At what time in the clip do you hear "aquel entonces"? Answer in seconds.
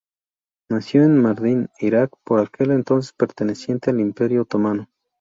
2.39-3.13